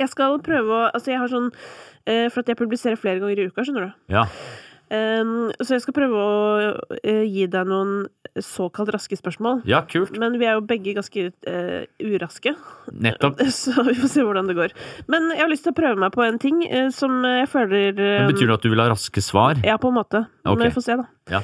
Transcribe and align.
Jeg 0.00 0.12
skal 0.12 0.38
prøve 0.44 0.72
å 0.76 0.84
Altså, 0.92 1.12
jeg 1.12 1.22
har 1.22 1.32
sånn 1.32 1.50
eh, 2.06 2.28
For 2.30 2.42
at 2.42 2.52
jeg 2.52 2.60
publiserer 2.60 3.00
flere 3.00 3.22
ganger 3.22 3.42
i 3.42 3.50
uka, 3.50 3.64
skjønner 3.66 3.88
du. 3.88 3.92
Ja. 4.12 4.26
Um, 4.86 5.48
så 5.58 5.74
jeg 5.74 5.82
skal 5.82 5.96
prøve 5.96 6.14
å 6.14 6.34
uh, 6.94 7.24
gi 7.26 7.48
deg 7.50 7.66
noen 7.66 8.04
såkalt 8.38 8.92
raske 8.94 9.16
spørsmål. 9.18 9.64
ja, 9.66 9.80
kult. 9.90 10.14
Men 10.22 10.36
vi 10.38 10.46
er 10.46 10.54
jo 10.54 10.62
begge 10.68 10.94
ganske 10.94 11.24
uh, 11.26 11.80
uraske, 12.06 12.52
Nettopp. 12.94 13.42
så 13.60 13.82
vi 13.88 13.96
får 13.98 14.12
se 14.12 14.26
hvordan 14.28 14.46
det 14.46 14.54
går. 14.54 14.76
Men 15.10 15.32
jeg 15.34 15.42
har 15.42 15.50
lyst 15.50 15.66
til 15.66 15.74
å 15.74 15.78
prøve 15.80 15.98
meg 16.04 16.14
på 16.14 16.22
en 16.22 16.38
ting 16.38 16.62
uh, 16.70 16.86
som 16.94 17.18
jeg 17.26 17.50
føler 17.50 17.98
Men 17.98 18.30
betyr 18.30 18.52
det 18.52 18.60
at 18.60 18.68
du 18.68 18.70
vil 18.70 18.84
ha 18.84 18.90
raske 18.92 19.24
svar? 19.26 19.58
Ja, 19.66 19.74
på 19.82 19.90
en 19.90 19.98
måte. 19.98 20.22
Ok. 20.46 20.54
Men 20.54 20.68
vi 20.68 20.76
får 20.76 20.86
se, 20.86 21.00
da. 21.02 21.08
Ja. 21.34 21.42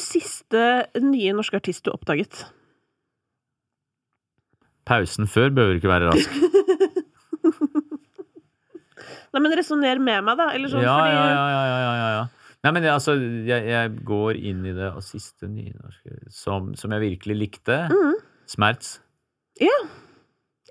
Siste 0.00 0.66
nye 1.04 1.36
norske 1.36 1.60
artist 1.60 1.84
du 1.86 1.92
oppdaget? 1.94 2.42
Pausen 4.88 5.30
før 5.30 5.52
behøver 5.54 5.78
ikke 5.78 5.92
være 5.92 6.10
rask. 6.10 6.40
Nei, 9.34 9.40
men 9.44 9.56
resonner 9.58 9.98
med 10.02 10.24
meg, 10.24 10.36
da. 10.40 10.48
Eller 10.54 10.68
sånn, 10.72 10.82
Ja, 10.84 10.96
fordi 10.98 11.14
ja, 11.14 11.24
ja, 11.30 11.46
ja, 11.54 11.64
ja, 11.70 11.92
ja, 12.00 12.10
ja. 12.18 12.26
Nei, 12.64 12.72
men 12.76 12.82
jeg, 12.84 12.92
altså, 12.92 13.14
jeg, 13.48 13.68
jeg 13.70 13.92
går 14.04 14.36
inn 14.36 14.66
i 14.68 14.72
det 14.76 14.90
og 14.92 15.00
siste 15.02 15.48
nynorske 15.48 16.18
som, 16.28 16.74
som 16.76 16.92
jeg 16.92 17.00
virkelig 17.06 17.36
likte. 17.40 17.78
Mm. 17.88 18.18
Smerts. 18.50 18.98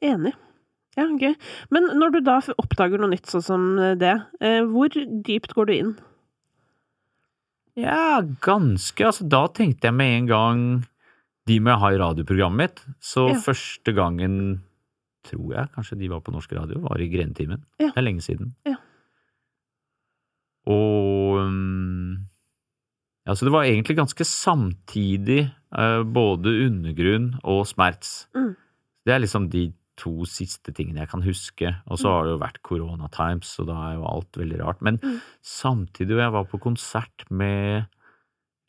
Enig. 0.01 0.33
Ja, 0.97 1.05
gøy. 1.07 1.33
Men 1.71 1.89
når 1.99 2.13
du 2.13 2.19
da 2.25 2.37
oppdager 2.61 2.99
noe 3.01 3.11
nytt 3.13 3.27
sånn 3.31 3.43
som 3.45 3.65
det, 3.99 4.13
eh, 4.41 4.61
hvor 4.67 4.89
dypt 4.91 5.53
går 5.57 5.69
du 5.69 5.73
inn? 5.75 5.91
Ja, 7.79 8.21
ganske. 8.43 9.05
Altså, 9.07 9.27
da 9.29 9.45
tenkte 9.55 9.87
jeg 9.89 9.95
med 9.95 10.15
en 10.17 10.29
gang 10.29 10.63
De 11.47 11.55
må 11.63 11.71
jeg 11.71 11.81
ha 11.81 11.89
i 11.95 11.99
radioprogrammet 12.01 12.59
mitt. 12.61 12.81
Så 13.01 13.29
Ja. 13.31 13.39
første 13.41 13.93
gangen, 13.95 14.61
tror 15.27 15.53
jeg 15.55 15.71
kanskje 15.75 15.97
de 15.99 16.07
var 16.09 16.21
på 16.21 16.31
norsk 16.31 16.53
radio, 16.53 16.79
var 16.79 17.01
i 17.01 17.09
Grenetimen. 17.11 17.63
Ja. 17.79 17.89
Det 17.91 17.97
er 17.97 18.05
lenge 18.07 18.21
siden. 18.25 18.53
Ja. 18.65 18.75
Og 20.69 21.39
um, 21.43 22.25
Ja, 23.27 23.35
så 23.37 23.45
det 23.45 23.53
var 23.53 23.67
egentlig 23.67 23.97
ganske 23.99 24.25
samtidig, 24.25 25.43
eh, 25.77 26.03
både 26.03 26.49
Undergrunn 26.65 27.35
og 27.43 27.67
Smerts. 27.69 28.23
Mm. 28.33 28.55
Det 29.05 29.13
er 29.13 29.19
liksom 29.21 29.49
de 29.53 29.67
to 29.99 30.23
siste 30.25 30.71
tingene 30.73 31.03
jeg 31.03 31.11
kan 31.11 31.21
huske. 31.21 31.69
Og 31.91 31.99
så 31.99 32.09
har 32.09 32.23
det 32.25 32.31
jo 32.33 32.39
vært 32.41 32.61
Corona 32.65 33.09
Times, 33.13 33.51
så 33.53 33.65
da 33.67 33.75
er 33.89 33.97
jo 33.99 34.07
alt 34.09 34.31
veldig 34.39 34.59
rart. 34.63 34.81
Men 34.81 34.97
Mm. 35.03 35.19
samtidig, 35.43 36.15
og 36.15 36.23
jeg 36.23 36.31
var 36.31 36.45
på 36.45 36.59
konsert 36.59 37.29
med 37.29 37.85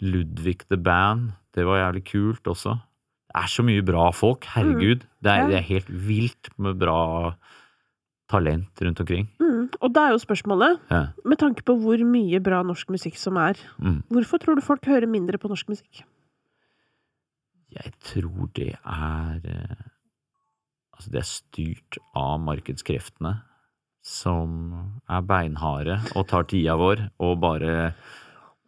Ludvig 0.03 0.59
the 0.69 0.77
Band, 0.77 1.33
det 1.55 1.65
var 1.65 1.78
jævlig 1.93 2.05
kult 2.05 2.45
også. 2.45 2.81
Det 3.31 3.39
er 3.45 3.47
så 3.53 3.62
mye 3.62 3.83
bra 3.86 4.09
folk, 4.11 4.45
herregud. 4.56 5.05
Det, 5.23 5.31
er, 5.31 5.45
Mm. 5.45 5.50
Det 5.53 5.56
er 5.61 5.67
helt 5.69 5.91
vilt 6.09 6.48
med 6.59 6.78
bra 6.81 7.34
talent 8.31 8.81
rundt 8.83 9.00
omkring. 9.00 9.28
Mm. 9.41 9.69
Og 9.81 9.92
da 9.95 10.06
er 10.09 10.11
jo 10.17 10.19
spørsmålet, 10.22 10.81
Ja. 10.91 11.06
med 11.25 11.39
tanke 11.39 11.62
på 11.62 11.77
hvor 11.78 11.98
mye 12.05 12.41
bra 12.42 12.62
norsk 12.62 12.89
musikk 12.91 13.17
som 13.17 13.37
er, 13.37 13.55
Mm. 13.78 14.03
hvorfor 14.11 14.39
tror 14.39 14.55
du 14.56 14.61
folk 14.61 14.84
hører 14.84 15.06
mindre 15.06 15.39
på 15.39 15.48
norsk 15.48 15.69
musikk? 15.69 16.03
Jeg 17.70 17.92
tror 18.03 18.48
det 18.55 18.75
er 18.84 19.41
eh, 19.44 19.77
Altså, 21.00 21.11
det 21.12 21.20
er 21.22 21.28
styrt 21.31 21.98
av 22.15 22.41
markedskreftene 22.44 23.39
som 24.05 25.00
er 25.09 25.22
beinharde 25.22 25.94
og 26.17 26.27
tar 26.28 26.42
tida 26.44 26.75
vår 26.77 27.06
og 27.20 27.41
bare 27.41 27.94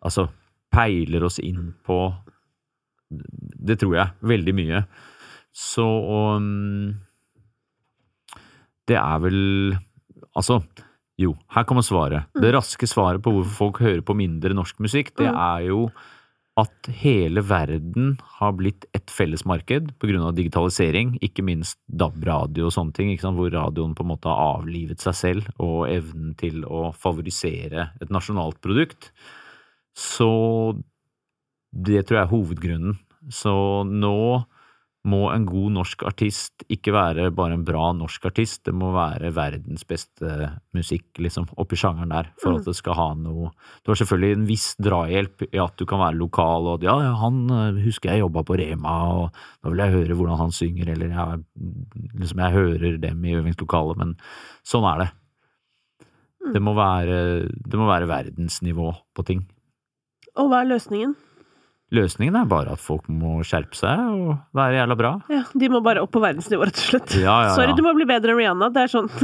Altså 0.02 0.28
peiler 0.72 1.22
oss 1.24 1.38
inn 1.38 1.74
på 1.84 2.14
Det 3.62 3.78
tror 3.82 3.96
jeg. 3.98 4.14
Veldig 4.22 4.54
mye. 4.58 4.84
Så 5.52 5.84
um, 5.84 6.94
Det 8.88 8.96
er 8.98 9.18
vel 9.22 9.78
Altså, 10.32 10.62
jo, 11.20 11.34
her 11.52 11.66
kommer 11.68 11.84
svaret. 11.84 12.24
Det 12.40 12.54
raske 12.54 12.88
svaret 12.88 13.20
på 13.20 13.34
hvorfor 13.34 13.52
folk 13.58 13.80
hører 13.84 14.00
på 14.00 14.14
mindre 14.16 14.54
norsk 14.56 14.78
musikk, 14.80 15.10
det 15.18 15.28
Mm. 15.28 15.36
er 15.36 15.66
jo 15.68 15.90
at 16.56 16.88
hele 17.00 17.40
verden 17.44 18.18
har 18.38 18.52
blitt 18.52 18.84
et 18.94 19.08
fellesmarked 19.08 19.92
pga. 19.98 20.32
digitalisering, 20.32 21.18
ikke 21.20 21.44
minst 21.44 21.78
DAB-radio 21.88 22.66
og 22.66 22.72
sånne 22.72 22.92
ting, 22.94 23.16
hvor 23.18 23.50
radioen 23.52 23.94
på 23.94 24.04
en 24.04 24.08
måte 24.08 24.28
har 24.28 24.58
avlivet 24.60 25.00
seg 25.00 25.14
selv 25.14 25.48
og 25.58 25.88
evnen 25.88 26.34
til 26.36 26.64
å 26.64 26.94
favorisere 26.94 27.90
et 28.00 28.08
nasjonalt 28.10 28.60
produkt. 28.60 29.10
Så 29.94 30.78
det 31.72 32.06
tror 32.06 32.18
jeg 32.18 32.26
er 32.26 32.32
hovedgrunnen. 32.32 32.98
Så 33.32 33.52
nå 33.88 34.44
må 35.02 35.32
en 35.32 35.42
god 35.48 35.72
norsk 35.74 36.04
artist 36.06 36.62
ikke 36.70 36.92
være 36.94 37.24
bare 37.34 37.56
en 37.56 37.64
bra 37.66 37.88
norsk 37.96 38.28
artist, 38.28 38.60
det 38.68 38.74
må 38.76 38.92
være 38.94 39.32
verdens 39.34 39.82
beste 39.88 40.52
musikk, 40.76 41.08
liksom, 41.18 41.48
oppi 41.58 41.74
sjangeren 41.74 42.12
der, 42.14 42.28
for 42.38 42.52
Mm. 42.52 42.58
at 42.60 42.64
det 42.68 42.74
skal 42.76 42.94
ha 42.94 43.14
noe 43.14 43.50
Du 43.82 43.90
har 43.90 43.96
selvfølgelig 43.98 44.36
en 44.36 44.46
viss 44.46 44.76
drahjelp 44.78 45.42
i 45.52 45.58
at 45.58 45.76
du 45.76 45.84
kan 45.86 45.98
være 45.98 46.18
lokal, 46.20 46.68
og 46.70 46.82
ja, 46.86 46.94
han 47.18 47.50
øh, 47.50 47.82
husker 47.82 48.12
jeg 48.12 48.20
jobba 48.20 48.44
på 48.44 48.54
Rema, 48.58 48.94
og 49.10 49.32
da 49.64 49.70
vil 49.70 49.78
jeg 49.82 49.92
høre 49.92 50.14
hvordan 50.14 50.38
han 50.38 50.52
synger, 50.52 50.92
eller 50.92 51.08
jeg, 51.08 51.42
liksom, 52.14 52.38
jeg 52.38 52.52
hører 52.52 52.96
dem 53.02 53.24
i 53.24 53.34
øvingslokalet, 53.34 53.96
men 53.98 54.14
sånn 54.62 54.86
er 54.86 54.98
det. 55.02 55.10
Mm. 56.46 56.52
Det 56.52 56.62
må 56.62 56.74
være, 56.74 57.18
det 57.50 57.78
må 57.78 57.90
være 57.90 58.06
verdensnivå 58.06 58.94
på 59.14 59.26
ting. 59.26 59.44
Og 60.36 60.46
hva 60.48 60.62
er 60.62 60.70
løsningen? 60.70 61.16
Løsningen 61.92 62.36
er 62.40 62.48
bare 62.48 62.72
at 62.72 62.80
folk 62.80 63.04
må 63.12 63.42
skjerpe 63.44 63.76
seg 63.76 64.00
og 64.00 64.30
være 64.56 64.78
jævla 64.78 64.96
bra. 64.96 65.12
Ja, 65.32 65.42
De 65.60 65.68
må 65.72 65.82
bare 65.84 66.04
opp 66.04 66.14
på 66.14 66.22
verdensnivå, 66.24 66.64
rett 66.68 66.80
og 66.80 66.88
slett. 66.88 67.16
Ja, 67.20 67.36
ja, 67.48 67.52
Sorry, 67.58 67.76
du 67.76 67.84
må 67.84 67.92
bli 67.98 68.08
bedre 68.08 68.32
enn 68.32 68.40
Rihanna. 68.40 68.70
Det 68.72 68.86
er 68.86 68.92
sånn. 68.94 69.12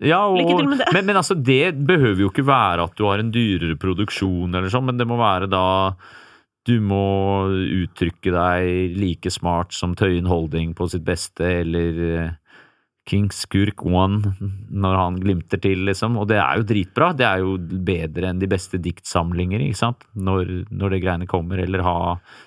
Ja, 0.00 0.22
og, 0.30 0.38
Lykke 0.38 0.54
til 0.56 0.68
med 0.70 0.78
det. 0.80 0.86
Men, 0.96 1.04
men 1.10 1.18
altså, 1.20 1.34
det 1.36 1.74
behøver 1.84 2.22
jo 2.24 2.30
ikke 2.30 2.46
være 2.48 2.86
at 2.88 2.94
du 2.96 3.04
har 3.04 3.20
en 3.20 3.32
dyrere 3.34 3.76
produksjon 3.76 4.48
eller 4.48 4.72
sånn, 4.72 4.86
men 4.88 4.96
det 4.96 5.04
må 5.04 5.18
være 5.20 5.50
da 5.52 5.64
du 6.68 6.76
må 6.84 7.04
uttrykke 7.50 8.32
deg 8.32 8.96
like 8.96 9.32
smart 9.32 9.74
som 9.76 9.92
Tøyen 9.96 10.28
Holding 10.28 10.72
på 10.76 10.88
sitt 10.92 11.04
beste, 11.04 11.44
eller 11.62 12.00
eh, 12.06 12.32
King 13.10 13.26
Skurk 13.34 13.82
One 13.86 14.34
når 14.70 14.94
han 15.00 15.16
glimter 15.22 15.58
til, 15.62 15.82
liksom. 15.88 16.14
Og 16.20 16.28
det 16.30 16.38
er 16.38 16.60
jo 16.60 16.66
dritbra. 16.68 17.10
Det 17.18 17.26
er 17.26 17.42
jo 17.42 17.56
bedre 17.58 18.30
enn 18.30 18.40
de 18.42 18.48
beste 18.50 18.78
diktsamlinger, 18.82 19.62
ikke 19.66 19.80
sant, 19.80 20.06
når, 20.14 20.52
når 20.70 20.94
det 20.94 21.00
greiene 21.04 21.28
kommer. 21.30 21.58
Eller 21.64 21.82
ha 21.86 21.96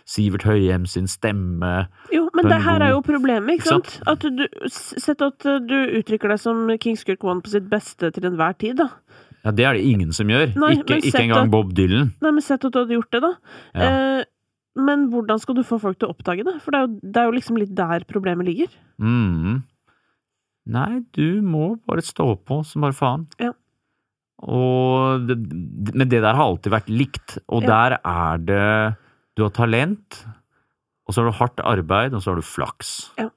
Sivert 0.10 0.46
Høyem 0.48 0.88
sin 0.90 1.10
stemme. 1.12 1.74
Jo, 2.16 2.26
men 2.38 2.48
det 2.48 2.62
her 2.64 2.88
er 2.88 2.96
jo 2.96 3.04
problemet, 3.06 3.58
ikke 3.60 3.64
Ikke 3.64 3.74
sant? 3.76 3.92
sant? 4.00 4.08
At 4.14 4.24
du, 4.40 4.70
Sett 5.04 5.22
at 5.26 5.46
uh, 5.50 5.60
du 5.64 5.76
uttrykker 6.00 6.32
deg 6.32 6.40
som 6.42 6.64
King 6.82 6.98
Skurk 7.00 7.24
One 7.28 7.44
på 7.44 7.52
sitt 7.54 7.68
beste 7.72 8.10
til 8.16 8.30
enhver 8.32 8.56
tid, 8.60 8.80
da. 8.80 8.90
Ja, 9.44 9.52
det 9.52 9.66
er 9.68 9.76
det 9.76 9.84
ingen 9.84 10.14
som 10.16 10.30
gjør. 10.32 10.54
Nei, 10.56 10.78
ikke, 10.80 11.02
ikke 11.04 11.26
engang 11.26 11.50
at- 11.50 11.52
Bob 11.52 11.74
Dylan. 11.76 12.14
Nei, 12.24 12.32
men 12.32 12.44
sett 12.46 12.64
at 12.64 12.72
du 12.72 12.80
hadde 12.80 12.96
gjort 12.96 13.12
det, 13.12 13.22
da. 13.26 13.34
Ja. 13.76 13.90
Eh, 13.90 14.30
men 14.80 15.10
hvordan 15.12 15.38
skal 15.42 15.58
du 15.60 15.62
få 15.68 15.78
folk 15.82 16.00
til 16.00 16.08
å 16.10 16.16
oppdage 16.16 16.46
det? 16.48 16.56
For 16.64 16.74
det 16.74 16.80
er 16.80 16.88
jo, 16.88 16.94
det 17.04 17.20
er 17.22 17.28
jo 17.28 17.36
liksom 17.36 17.60
litt 17.60 17.74
der 17.78 18.06
problemet 18.10 18.48
ligger. 18.48 18.72
Mm. 19.04 19.60
Nei, 20.66 21.02
du 21.14 21.42
må 21.44 21.76
bare 21.88 22.02
stå 22.06 22.36
på 22.48 22.62
som 22.66 22.82
bare 22.86 22.94
faen. 22.96 23.26
Ja. 23.40 23.52
Og 24.44 25.28
det, 25.28 25.38
men 25.96 26.10
det 26.12 26.22
der 26.24 26.36
har 26.36 26.44
alltid 26.50 26.72
vært 26.72 26.90
likt, 26.92 27.38
og 27.48 27.64
Ja. 27.64 27.68
der 27.90 28.00
er 28.04 28.38
det 28.38 28.96
Du 29.36 29.42
har 29.44 29.50
talent, 29.50 30.26
og 31.08 31.14
så 31.16 31.22
har 31.24 31.32
du 31.32 31.38
hardt 31.40 31.60
arbeid, 31.66 32.14
og 32.14 32.22
så 32.22 32.30
har 32.32 32.36
du 32.36 32.42
flaks. 32.46 33.10
Ja. 33.18 33.30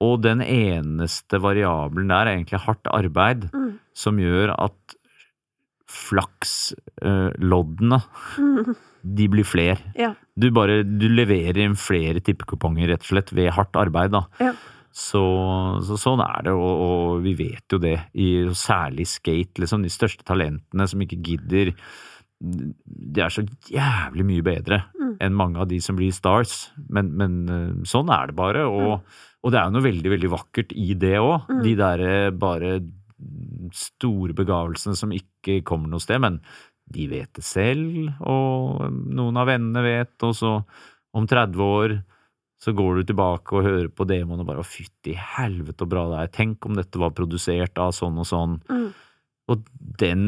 Og 0.00 0.22
den 0.22 0.40
eneste 0.40 1.38
variabelen 1.40 2.08
der 2.08 2.26
er 2.26 2.36
egentlig 2.38 2.60
hardt 2.64 2.86
arbeid, 2.88 3.50
Mm. 3.52 3.78
som 3.94 4.16
gjør 4.18 4.54
at 4.58 4.94
flaksloddene, 5.86 8.00
de 9.04 9.28
blir 9.28 9.44
flere. 9.46 9.78
Ja. 9.98 10.14
Du 10.36 10.48
bare 10.50 10.80
du 10.84 11.08
leverer 11.12 11.58
inn 11.64 11.76
flere 11.78 12.20
tippekuponger, 12.24 12.88
rett 12.88 13.00
og 13.04 13.10
slett, 13.12 13.32
ved 13.36 13.50
hardt 13.52 13.76
arbeid, 13.76 14.10
da. 14.16 14.24
Så, 14.94 15.20
så 15.82 15.96
sånn 15.98 16.20
er 16.22 16.44
det, 16.46 16.52
og, 16.54 16.82
og 16.86 17.22
vi 17.24 17.32
vet 17.34 17.74
jo 17.74 17.80
det, 17.82 17.96
i 18.14 18.44
særlig 18.54 19.08
skate, 19.10 19.58
liksom, 19.58 19.82
de 19.82 19.90
største 19.90 20.22
talentene 20.26 20.86
som 20.86 21.02
ikke 21.02 21.18
gidder 21.18 21.72
De 22.38 23.22
er 23.24 23.32
så 23.32 23.42
jævlig 23.72 24.26
mye 24.28 24.44
bedre 24.46 24.84
Mm. 25.04 25.16
enn 25.20 25.36
mange 25.36 25.60
av 25.60 25.68
de 25.70 25.80
som 25.82 25.96
blir 25.98 26.12
stars, 26.14 26.70
men, 26.90 27.12
men 27.18 27.34
eh, 27.48 27.72
sånn 27.88 28.10
er 28.12 28.30
det 28.30 28.36
bare, 28.38 28.66
og, 28.66 29.04
og 29.44 29.52
det 29.52 29.60
er 29.60 29.68
jo 29.68 29.74
noe 29.76 29.86
veldig, 29.86 30.12
veldig 30.14 30.30
vakkert 30.32 30.74
i 30.74 30.94
det 30.98 31.18
òg. 31.20 31.48
Mm. 31.50 31.62
De 31.64 31.74
derre 31.78 32.14
bare 32.32 32.72
store 33.74 34.34
begavelsene 34.36 34.96
som 34.98 35.14
ikke 35.14 35.62
kommer 35.66 35.90
noe 35.90 36.02
sted, 36.02 36.20
men 36.22 36.40
de 36.94 37.06
vet 37.08 37.30
det 37.36 37.44
selv, 37.46 38.10
og 38.20 38.82
noen 38.90 39.38
av 39.40 39.48
vennene 39.48 39.84
vet, 39.84 40.14
og 40.26 40.34
så 40.36 40.56
om 41.14 41.28
30 41.30 41.62
år 41.64 41.96
så 42.64 42.72
går 42.72 43.00
du 43.00 43.08
tilbake 43.10 43.58
og 43.58 43.66
hører 43.66 43.88
på 43.92 44.06
demoen 44.08 44.40
og 44.40 44.48
bare 44.48 44.62
å 44.62 44.66
fytti 44.66 45.12
helvete 45.18 45.84
så 45.84 45.88
bra 45.90 46.06
det 46.12 46.20
er, 46.22 46.30
tenk 46.32 46.64
om 46.64 46.78
dette 46.78 47.00
var 47.00 47.12
produsert 47.16 47.80
av 47.82 47.92
sånn 47.96 48.16
og 48.22 48.28
sånn. 48.28 48.54
Mm. 48.72 48.86
Og 49.52 49.66
den 50.00 50.22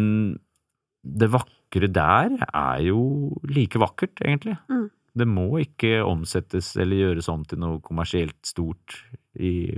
Det 1.07 1.29
vakre 1.31 1.89
der 1.89 2.33
er 2.51 2.81
jo 2.83 3.31
like 3.47 3.79
vakkert, 3.79 4.19
egentlig. 4.21 4.57
Mm. 4.69 4.89
Det 5.17 5.27
må 5.31 5.47
ikke 5.63 6.03
omsettes 6.05 6.75
eller 6.77 6.99
gjøres 6.99 7.29
om 7.31 7.45
til 7.47 7.61
noe 7.63 7.79
kommersielt 7.81 8.37
stort 8.45 8.99
i 9.39 9.71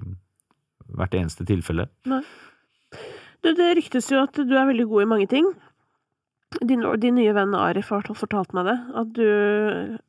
hvert 0.89 1.15
eneste 1.15 1.45
tilfelle. 1.47 1.87
Du, 3.45 3.53
det 3.53 3.69
ryktes 3.77 4.09
jo 4.11 4.23
at 4.25 4.41
du 4.41 4.57
er 4.57 4.71
veldig 4.73 4.89
god 4.89 5.05
i 5.05 5.11
mange 5.13 5.29
ting. 5.31 5.53
Din, 6.65 6.81
din 6.97 7.15
nye 7.19 7.33
venn 7.37 7.53
Arif 7.55 7.91
har 7.93 8.07
fortalt 8.17 8.55
meg 8.57 8.65
det. 8.71 8.77
At 8.97 9.11
du 9.13 9.25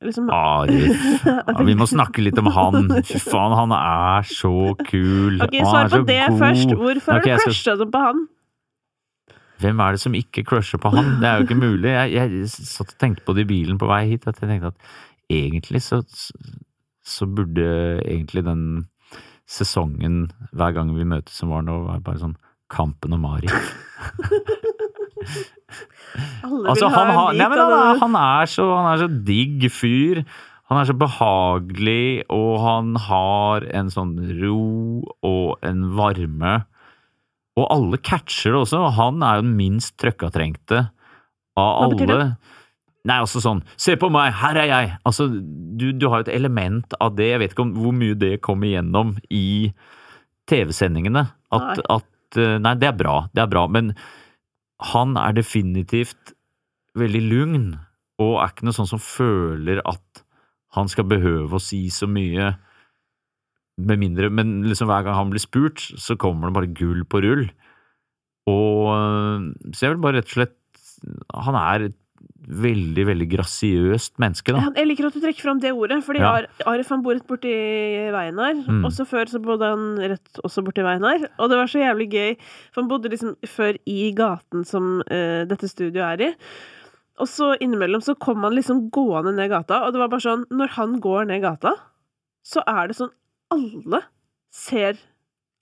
liksom 0.07 0.29
Arif. 0.33 1.01
Ja, 1.27 1.63
vi 1.67 1.75
må 1.77 1.85
snakke 1.89 2.23
litt 2.23 2.39
om 2.39 2.47
han. 2.55 2.87
Fy 3.05 3.19
faen, 3.19 3.55
han 3.59 3.73
er 3.75 4.27
så 4.29 4.53
kul. 4.87 5.41
Ok, 5.43 5.57
Svar 5.67 5.89
på 5.91 6.03
det 6.07 6.19
god. 6.29 6.39
først. 6.39 6.75
Hvorfor 6.79 7.17
har 7.17 7.25
du 7.25 7.31
crusha 7.43 7.75
skal- 7.75 7.91
på 7.91 8.03
han? 8.07 8.27
Hvem 9.59 9.81
er 9.83 9.91
det 9.91 9.99
som 9.99 10.13
ikke 10.15 10.45
crusher 10.47 10.79
på 10.79 10.87
han? 10.95 11.17
Det 11.19 11.27
er 11.27 11.41
jo 11.41 11.43
ikke 11.49 11.59
mulig. 11.59 11.89
Jeg, 11.91 12.13
jeg 12.15 12.47
satt 12.55 12.93
og 12.93 12.99
tenkte 13.03 13.25
på 13.27 13.33
det 13.35 13.43
i 13.43 13.49
bilen 13.49 13.75
på 13.81 13.89
vei 13.91 14.05
hit, 14.13 14.23
at 14.31 14.39
jeg 14.39 14.47
tenkte 14.53 14.71
at 14.71 14.93
egentlig 15.35 15.81
så, 15.83 15.99
så 17.03 17.27
burde 17.27 17.65
egentlig 18.05 18.45
den 18.47 18.63
sesongen 19.49 20.29
hver 20.55 20.71
gang 20.77 20.93
vi 20.95 21.03
møtes 21.03 21.35
som 21.41 21.51
var 21.51 21.65
nå, 21.67 21.75
være 21.89 22.05
bare 22.07 22.21
sånn 22.23 22.37
Kampen 22.71 23.17
om 23.17 23.23
Mari. 23.27 23.49
Alle 26.45 26.71
Altså, 26.71 26.87
vil 26.87 26.93
ha 26.95 27.01
han, 27.01 27.09
en 27.09 27.17
har, 27.17 27.31
bit 27.31 27.41
nei, 27.41 27.49
men 27.51 27.61
av 27.63 27.71
han, 27.73 27.81
det. 27.81 27.99
han, 28.03 28.15
er 28.21 28.51
så, 28.53 28.67
han 28.73 28.87
er 28.91 29.01
så 29.03 29.09
digg 29.29 29.67
fyr. 29.73 30.23
Han 30.69 30.81
er 30.81 30.89
så 30.89 30.95
behagelig, 30.97 32.25
og 32.33 32.51
han 32.61 32.93
har 33.07 33.65
en 33.73 33.89
sånn 33.93 34.13
ro 34.41 34.59
og 35.25 35.65
en 35.65 35.87
varme. 35.97 36.59
Og 37.57 37.65
alle 37.73 37.99
catcher 38.05 38.53
det 38.53 38.61
også. 38.61 38.83
Han 38.99 39.23
er 39.25 39.39
jo 39.39 39.47
den 39.47 39.57
minst 39.57 39.95
trøkkatrengte 40.01 40.85
av 41.59 41.71
Hva 41.81 41.89
betyr 41.93 42.15
alle. 42.15 42.29
Nei, 43.07 43.15
altså 43.23 43.39
sånn 43.41 43.61
Se 43.79 43.95
på 43.97 44.09
meg, 44.11 44.33
her 44.41 44.57
er 44.59 44.67
jeg! 44.69 44.89
Altså, 45.07 45.29
du, 45.31 45.89
du 45.95 46.09
har 46.11 46.21
jo 46.21 46.27
et 46.27 46.35
element 46.35 46.93
av 47.01 47.15
det. 47.17 47.31
Jeg 47.31 47.41
vet 47.41 47.55
ikke 47.55 47.65
om 47.65 47.73
hvor 47.79 47.95
mye 47.95 48.17
det 48.19 48.33
kommer 48.45 48.69
igjennom 48.69 49.15
i 49.33 49.71
TV-sendingene. 50.49 51.25
At, 51.55 51.81
at 51.89 52.39
eh, 52.39 52.57
Nei, 52.61 52.75
det 52.81 52.91
er 52.91 52.97
bra. 52.99 53.21
Det 53.33 53.43
er 53.45 53.51
bra. 53.51 53.65
Men 53.71 53.93
han 54.79 55.17
er 55.19 55.35
definitivt 55.35 56.33
veldig 56.99 57.21
lugn, 57.25 57.67
og 58.19 58.39
er 58.39 58.51
ikke 58.51 58.67
noe 58.67 58.75
sånn 58.75 58.89
som 58.89 59.01
føler 59.03 59.81
at 59.87 60.23
han 60.75 60.89
skal 60.91 61.07
behøve 61.09 61.57
å 61.57 61.63
si 61.63 61.87
så 61.93 62.07
mye. 62.09 62.53
Med 63.79 64.01
mindre, 64.01 64.27
men 64.27 64.57
liksom 64.67 64.89
hver 64.89 65.05
gang 65.07 65.15
han 65.15 65.29
blir 65.31 65.39
spurt, 65.39 65.79
så 65.79 66.17
kommer 66.19 66.49
det 66.49 66.55
bare 66.57 66.71
gull 66.75 67.05
på 67.07 67.21
rull. 67.23 67.45
Og 68.49 68.89
øh, 68.91 69.45
Så 69.71 69.85
jeg 69.85 69.93
vil 69.93 70.01
bare 70.03 70.19
rett 70.19 70.31
og 70.31 70.35
slett 70.35 70.55
Han 71.45 71.55
er 71.59 71.83
et 71.85 71.98
veldig, 72.49 73.03
veldig 73.05 73.27
grasiøst 73.29 74.15
menneske, 74.21 74.55
da. 74.55 74.63
Jeg 74.73 74.87
liker 74.89 75.07
at 75.09 75.15
du 75.17 75.21
trekker 75.21 75.45
fram 75.45 75.59
det 75.61 75.71
ordet, 75.75 75.99
fordi 76.05 76.21
Ja. 76.23 76.31
Arif 76.65 76.89
han 76.89 77.03
bor 77.05 77.13
rett 77.13 77.27
borti 77.27 77.51
veien 78.15 78.39
her. 78.41 78.55
Mm. 78.65 78.81
Også 78.87 79.05
før 79.05 79.29
så 79.29 79.41
bodde 79.43 79.69
han 79.69 79.99
rett 79.99 80.41
også 80.43 80.63
borti 80.65 80.81
veien 80.85 81.05
her. 81.05 81.29
Og 81.37 81.49
det 81.49 81.59
var 81.59 81.69
så 81.69 81.83
jævlig 81.83 82.09
gøy, 82.09 82.35
for 82.73 82.81
han 82.81 82.89
bodde 82.89 83.11
liksom 83.13 83.35
før 83.45 83.77
i 83.85 84.11
gaten 84.17 84.65
som 84.65 85.03
uh, 85.05 85.45
dette 85.45 85.69
studioet 85.69 86.21
er 86.21 86.25
i. 86.29 86.33
Og 87.19 87.27
så 87.27 87.51
innimellom 87.59 88.01
så 88.01 88.15
kom 88.17 88.41
han 88.43 88.55
liksom 88.55 88.89
gående 88.89 89.35
ned 89.35 89.51
gata, 89.51 89.83
og 89.85 89.93
det 89.93 89.99
var 89.99 90.09
bare 90.09 90.23
sånn 90.23 90.45
Når 90.49 90.75
han 90.77 90.99
går 91.03 91.27
ned 91.27 91.41
gata, 91.43 91.75
så 92.47 92.63
er 92.65 92.87
det 92.87 92.95
sånn 92.97 93.11
alle 93.51 94.03
ser 94.49 94.97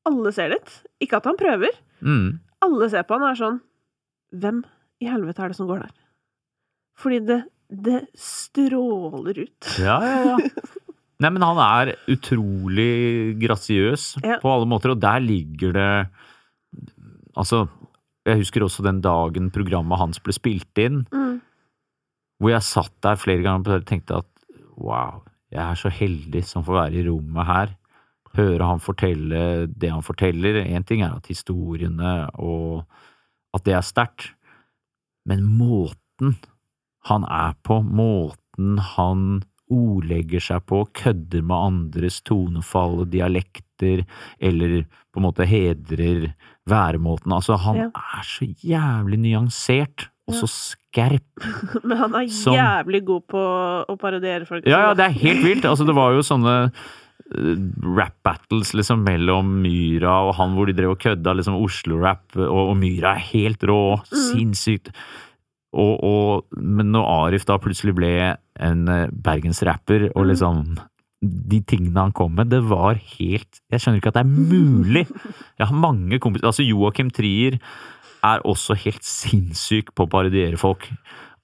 Alle 0.08 0.32
ser 0.32 0.54
litt. 0.54 0.70
Ikke 1.04 1.18
at 1.18 1.26
han 1.28 1.36
prøver. 1.40 1.74
Mm. 2.00 2.40
Alle 2.64 2.90
ser 2.90 3.04
på 3.04 3.18
han 3.18 3.26
og 3.26 3.32
er 3.34 3.40
sånn 3.42 3.62
Hvem 4.38 4.64
i 5.02 5.10
helvete 5.10 5.44
er 5.44 5.52
det 5.52 5.58
som 5.58 5.68
går 5.70 5.84
der? 5.86 5.92
Fordi 6.98 7.20
det, 7.28 7.40
det 7.70 8.02
stråler 8.18 9.44
ut. 9.46 9.72
Ja, 9.82 9.98
ja, 10.02 10.22
ja. 10.34 10.38
Nei, 11.22 11.32
men 11.34 11.42
han 11.42 11.58
er 11.58 11.96
utrolig 12.14 13.38
grasiøs 13.42 14.04
Ja. 14.22 14.36
på 14.42 14.52
alle 14.54 14.68
måter, 14.70 14.92
og 14.94 15.00
der 15.02 15.20
ligger 15.24 15.74
det 15.74 15.90
Altså, 17.38 17.68
jeg 18.26 18.40
husker 18.40 18.64
også 18.66 18.82
den 18.86 19.00
dagen 19.06 19.52
programmet 19.54 20.00
hans 20.02 20.18
ble 20.26 20.34
spilt 20.34 20.78
inn, 20.82 21.04
Mm. 21.14 21.40
hvor 22.42 22.50
jeg 22.54 22.66
satt 22.66 22.94
der 23.06 23.16
flere 23.22 23.44
ganger 23.46 23.76
og 23.78 23.86
tenkte 23.86 24.18
at 24.18 24.26
wow, 24.78 25.24
jeg 25.54 25.62
er 25.62 25.76
så 25.78 25.90
heldig 25.94 26.44
som 26.46 26.64
får 26.66 26.74
være 26.82 26.98
i 26.98 27.06
rommet 27.08 27.46
her. 27.46 27.76
Høre 28.38 28.66
han 28.70 28.82
fortelle 28.84 29.68
det 29.70 29.90
han 29.94 30.02
forteller. 30.06 30.60
Én 30.66 30.86
ting 30.86 31.02
er 31.06 31.16
at 31.16 31.30
historiene 31.30 32.28
og 32.38 32.86
at 33.54 33.64
det 33.66 33.74
er 33.78 33.86
sterkt, 33.86 34.32
men 35.26 35.42
måten 35.58 36.36
han 37.10 37.24
er 37.28 37.54
på, 37.68 37.82
måten 37.84 38.78
han 38.96 39.42
ordlegger 39.72 40.40
seg 40.44 40.64
på, 40.70 40.86
kødder 40.96 41.44
med 41.44 41.58
andres 41.58 42.22
tonefall 42.24 43.02
og 43.04 43.10
dialekter, 43.12 44.06
eller 44.40 44.86
på 45.12 45.20
en 45.20 45.26
måte 45.28 45.48
hedrer 45.48 46.30
væremåten. 46.70 47.34
Altså, 47.36 47.58
han 47.60 47.76
Ja. 47.76 47.88
er 47.92 48.24
så 48.24 48.48
jævlig 48.64 49.20
nyansert, 49.26 50.08
og 50.28 50.36
så 50.36 50.48
skerp. 50.52 51.28
Men 51.88 51.98
han 51.98 52.16
er 52.16 52.28
Som- 52.32 52.56
jævlig 52.56 53.04
god 53.06 53.28
på 53.32 53.44
å 53.92 53.98
parodiere 54.00 54.46
folk. 54.48 54.66
Ja, 54.68 54.88
ja, 54.90 54.94
det 54.94 55.06
er 55.06 55.20
helt 55.22 55.44
vilt. 55.46 55.66
Altså, 55.68 55.86
det 55.88 55.96
var 55.96 56.12
jo 56.16 56.24
sånne 56.26 56.56
eh, 57.36 57.56
rap 57.98 58.16
battles 58.24 58.74
liksom 58.74 59.04
mellom 59.04 59.50
Myra 59.64 60.18
og 60.30 60.36
han 60.40 60.56
hvor 60.56 60.68
de 60.68 60.74
drev 60.78 60.96
og 60.96 61.00
kødda, 61.04 61.34
liksom 61.36 61.60
Oslo-rap, 61.60 62.36
og, 62.40 62.72
og 62.72 62.76
Myra 62.80 63.16
er 63.18 63.26
helt 63.34 63.64
rå, 63.68 64.00
sinnssykt. 64.08 64.92
Og, 65.78 66.04
og, 66.04 66.58
men 66.58 66.92
når 66.96 67.10
Arif 67.14 67.46
da 67.48 67.60
plutselig 67.62 67.94
ble 67.98 68.12
en 68.34 68.88
eh, 68.90 69.10
bergensrapper, 69.12 70.10
og 70.16 70.24
Mm. 70.26 70.30
liksom 70.32 70.64
de 71.22 71.60
tingene 71.66 71.98
han 71.98 72.14
kom 72.14 72.36
med, 72.38 72.52
det 72.52 72.60
var 72.70 73.00
helt 73.18 73.58
Jeg 73.72 73.82
skjønner 73.82 73.98
ikke 73.98 74.12
at 74.12 74.20
det 74.20 74.22
er 74.22 74.52
mulig! 74.52 75.06
Jeg 75.58 75.66
har 75.70 75.80
mange 75.82 76.20
kompiser 76.22 76.46
Altså, 76.52 76.66
Joakim 76.66 77.10
Trier 77.10 77.58
er 78.26 78.44
også 78.46 78.78
helt 78.84 79.06
sinnssyk 79.06 79.94
på 79.96 80.06
å 80.06 80.10
parodiere 80.12 80.58
folk. 80.62 80.86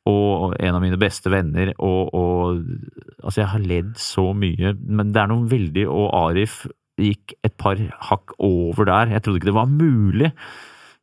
Og 0.09 0.53
en 0.59 0.75
av 0.75 0.81
mine 0.83 1.00
beste 1.00 1.31
venner, 1.31 1.71
og, 1.79 2.13
og 2.13 2.62
Altså, 3.24 3.41
jeg 3.41 3.50
har 3.53 3.65
ledd 3.65 3.94
så 3.97 4.29
mye, 4.36 4.75
men 4.77 5.13
det 5.13 5.21
er 5.21 5.31
noe 5.31 5.50
veldig 5.50 5.88
Og 5.89 6.09
Arif 6.21 6.63
gikk 7.01 7.33
et 7.41 7.56
par 7.57 7.79
hakk 8.12 8.36
over 8.38 8.86
der. 8.86 9.13
Jeg 9.15 9.24
trodde 9.24 9.41
ikke 9.41 9.50
det 9.50 9.57
var 9.57 9.71
mulig. 9.71 10.29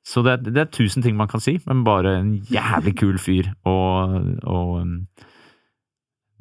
Så 0.07 0.23
det, 0.25 0.39
det 0.49 0.57
er 0.63 0.71
tusen 0.73 1.05
ting 1.05 1.17
man 1.17 1.29
kan 1.29 1.43
si, 1.45 1.59
men 1.67 1.85
bare 1.85 2.19
en 2.21 2.33
jævlig 2.51 2.97
kul 2.97 3.19
fyr. 3.21 3.51
Og, 3.69 4.17
og 4.49 4.87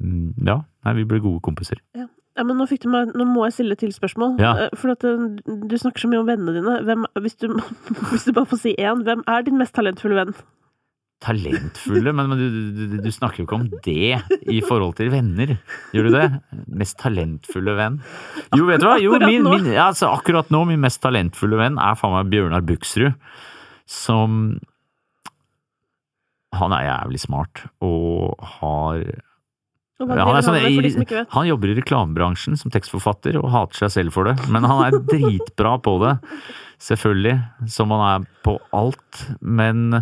mm, 0.00 0.46
Ja. 0.46 0.62
Nei, 0.84 0.94
vi 0.96 1.04
ble 1.04 1.20
gode 1.20 1.42
kompiser. 1.44 1.76
Ja, 1.92 2.44
men 2.46 2.56
nå, 2.56 2.64
meg, 2.88 3.10
nå 3.12 3.24
må 3.28 3.44
jeg 3.44 3.52
stille 3.58 3.76
et 3.76 3.82
til 3.82 3.92
spørsmål. 3.92 4.38
Ja. 4.40 4.54
Eh, 4.64 4.76
For 4.78 4.94
at 4.94 5.04
eh, 5.04 5.26
du 5.44 5.74
snakker 5.76 6.00
så 6.00 6.08
mye 6.08 6.22
om 6.22 6.30
vennene 6.30 6.54
dine. 6.56 6.78
Hvem, 6.88 7.04
hvis, 7.20 7.36
du, 7.36 7.52
hvis 8.12 8.24
du 8.24 8.32
bare 8.32 8.48
får 8.48 8.62
si 8.62 8.72
én, 8.78 9.02
hvem 9.04 9.24
er 9.28 9.44
din 9.44 9.60
mest 9.60 9.74
talentfulle 9.76 10.16
venn? 10.16 10.32
Talentfulle, 11.20 12.14
men, 12.16 12.30
men 12.30 12.38
du, 12.40 12.46
du, 12.72 12.94
du 13.04 13.10
snakker 13.12 13.42
jo 13.42 13.44
ikke 13.44 13.58
om 13.58 13.66
det 13.84 14.20
i 14.48 14.60
forhold 14.64 14.94
til 14.96 15.10
venner. 15.12 15.52
Gjør 15.92 16.08
du 16.08 16.14
det? 16.14 16.26
Mest 16.80 16.96
talentfulle 17.02 17.74
venn? 17.76 17.98
Jo, 18.56 18.64
vet 18.70 18.80
du 18.80 18.86
hva? 18.88 18.96
Jo, 19.02 19.18
min, 19.20 19.44
min, 19.44 19.68
altså, 19.76 20.08
akkurat 20.14 20.48
nå, 20.48 20.62
min 20.70 20.80
mest 20.80 21.02
talentfulle 21.04 21.60
venn 21.60 21.76
er 21.76 21.98
faen 22.00 22.16
meg 22.16 22.30
Bjørnar 22.32 22.64
Buksrud. 22.64 23.18
Som 23.90 24.60
Han 26.56 26.72
er 26.74 26.86
jævlig 26.88 27.20
smart 27.22 27.66
og 27.84 28.40
har 28.56 29.04
han, 30.00 30.40
sånn, 30.40 30.56
i, 30.64 31.16
han 31.34 31.44
jobber 31.50 31.74
i 31.74 31.76
reklamebransjen 31.76 32.56
som 32.56 32.72
tekstforfatter 32.72 33.36
og 33.36 33.50
hater 33.52 33.82
seg 33.82 33.92
selv 33.98 34.14
for 34.16 34.30
det, 34.30 34.32
men 34.48 34.64
han 34.64 34.80
er 34.86 34.96
dritbra 35.04 35.74
på 35.84 35.98
det. 36.00 36.14
Selvfølgelig, 36.80 37.34
som 37.68 37.92
han 37.92 38.04
er 38.06 38.24
på 38.46 38.56
alt. 38.72 39.26
Men 39.44 40.00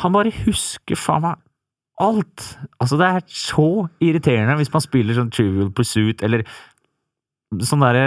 han 0.00 0.14
bare 0.14 0.32
husker 0.44 0.96
faen 0.96 1.26
meg 1.26 1.40
alt! 2.02 2.44
Altså, 2.80 2.98
det 3.00 3.08
er 3.08 3.24
så 3.28 3.68
irriterende 4.02 4.56
hvis 4.58 4.72
man 4.72 4.84
spiller 4.84 5.16
sånn 5.16 5.32
Trivial 5.34 5.70
Pursuit 5.74 6.22
eller 6.24 6.44
sånn 7.62 7.84
derre 7.84 8.06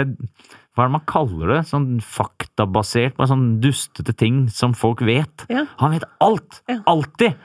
Hva 0.74 0.84
er 0.84 0.88
det 0.88 0.94
man 0.96 1.04
kaller 1.08 1.54
det? 1.54 1.60
Sånn 1.70 2.00
faktabasert, 2.04 3.16
bare 3.16 3.30
sånn 3.30 3.46
dustete 3.62 4.12
ting 4.18 4.42
som 4.52 4.74
folk 4.76 5.00
vet. 5.06 5.46
Ja. 5.52 5.64
Han 5.80 5.94
vet 5.94 6.04
alt! 6.24 6.60
Ja. 6.68 6.80
Alltid! 6.90 7.38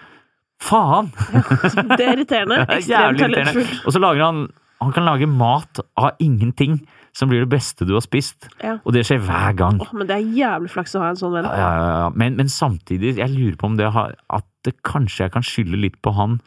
Faen! 0.62 1.14
Det 1.16 2.02
er 2.04 2.18
irriterende. 2.18 2.58
Det 2.66 2.66
er 2.66 2.82
Ekstremt 2.82 2.92
jævlig 2.92 3.30
irriterende. 3.30 3.78
Og 3.86 3.96
så 3.96 4.02
lager 4.04 4.26
han 4.28 4.42
Han 4.82 4.92
kan 4.96 5.06
lage 5.06 5.30
mat 5.30 5.80
av 6.02 6.18
ingenting 6.20 6.80
som 7.18 7.32
blir 7.32 7.44
det 7.44 7.52
beste 7.52 7.86
du 7.88 7.94
har 7.98 8.04
spist. 8.06 8.48
Ja. 8.64 8.78
Og 8.86 8.96
det 8.96 9.04
skjer 9.08 9.22
hver 9.26 9.56
gang. 9.60 9.82
Oh, 9.84 9.92
men 9.98 10.08
det 10.10 10.18
er 10.18 10.32
jævlig 10.38 10.72
flaks 10.72 10.96
å 10.96 11.04
ha 11.04 11.12
en 11.12 11.20
sånn 11.20 11.36
venn. 11.36 11.50
Ja, 11.50 11.58
ja, 11.60 11.70
ja, 11.76 12.00
ja. 12.06 12.10
Men, 12.16 12.38
men 12.40 12.52
samtidig, 12.52 13.18
jeg 13.20 13.34
lurer 13.34 13.58
på 13.60 13.72
om 13.72 13.78
det 13.80 13.92
har 13.92 14.16
At 14.32 14.48
det 14.66 14.78
kanskje 14.86 15.26
jeg 15.26 15.34
kan 15.34 15.46
skylde 15.46 15.80
litt 15.82 15.98
på 16.06 16.14
han, 16.16 16.40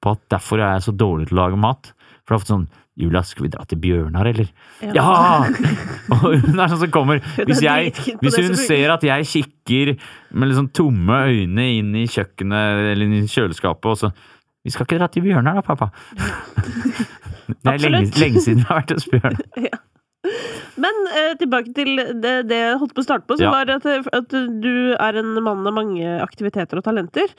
på 0.00 0.14
at 0.16 0.22
derfor 0.32 0.62
er 0.62 0.78
jeg 0.78 0.88
så 0.88 0.94
dårlig 0.96 1.28
til 1.28 1.36
å 1.36 1.42
lage 1.44 1.60
mat. 1.60 1.92
For 2.24 2.32
det 2.32 2.36
er 2.36 2.40
ofte 2.40 2.54
sånn 2.54 2.70
Julia, 3.00 3.22
skal 3.24 3.46
vi 3.46 3.50
dra 3.54 3.62
til 3.68 3.78
Bjørnar, 3.80 4.28
eller? 4.28 4.48
Ja! 4.96 5.44
Og 6.16 6.24
hun 6.42 6.58
er 6.58 6.72
sånn 6.72 6.82
som 6.82 6.90
kommer 6.92 7.20
er 7.20 7.46
Hvis, 7.48 7.62
jeg, 7.64 7.94
hvis 8.20 8.36
hun 8.42 8.56
ser 8.58 8.92
at 8.92 9.04
jeg 9.06 9.28
kikker 9.30 9.94
med 10.34 10.50
liksom 10.50 10.68
tomme 10.76 11.22
øyne 11.30 11.68
inn 11.78 11.94
i 11.96 12.04
kjøkkenet 12.10 12.90
eller 12.90 13.06
inn 13.06 13.22
i 13.22 13.30
kjøleskapet, 13.30 13.88
og 13.94 14.00
så 14.02 14.12
Vi 14.66 14.74
skal 14.74 14.84
ikke 14.84 14.98
dra 15.00 15.08
til 15.08 15.24
Bjørnar 15.24 15.60
da, 15.60 15.64
pappa? 15.64 15.92
Det 17.50 17.72
er 17.72 17.80
lenge, 17.82 18.12
lenge 18.20 18.42
siden 18.44 18.60
vi 18.62 18.68
har 18.68 18.82
vært 18.82 18.92
hos 18.98 19.08
Bjørnar. 19.10 19.80
Men 20.80 20.96
eh, 21.16 21.32
tilbake 21.40 21.72
til 21.76 21.96
det, 22.20 22.32
det 22.50 22.56
jeg 22.58 22.78
holdt 22.80 22.92
på 22.96 23.00
å 23.02 23.06
starte 23.06 23.26
på, 23.28 23.36
som 23.40 23.46
Ja. 23.48 23.52
var 23.54 23.70
at, 23.72 23.86
at 24.14 24.28
du 24.62 24.92
er 24.94 25.18
en 25.20 25.32
mann 25.44 25.66
av 25.66 25.74
mange 25.76 26.04
aktiviteter 26.22 26.76
og 26.80 26.84
talenter. 26.86 27.32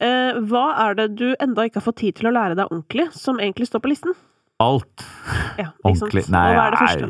Eh, 0.00 0.36
hva 0.48 0.66
er 0.86 0.94
det 1.00 1.08
du 1.16 1.28
enda 1.40 1.64
ikke 1.66 1.80
har 1.80 1.86
fått 1.88 2.00
tid 2.04 2.14
til 2.20 2.28
å 2.30 2.34
lære 2.36 2.56
deg 2.58 2.68
ordentlig, 2.70 3.08
som 3.16 3.40
egentlig 3.40 3.68
står 3.70 3.80
på 3.84 3.92
listen? 3.94 4.16
Alt 4.60 5.04
Ja, 5.60 5.72
ikke 5.84 5.96
sant? 5.96 6.12
ordentlig. 6.12 6.24
Og 6.28 6.32
hva 6.32 6.66
er 6.66 6.70
det 6.70 6.80
første? 6.84 7.08